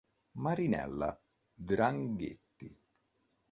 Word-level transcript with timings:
Marinella 0.43 1.09
Draghetti 1.53 2.69